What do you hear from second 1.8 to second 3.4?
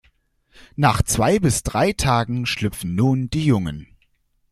Tagen schlüpfen nun